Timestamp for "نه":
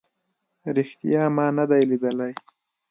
1.57-1.65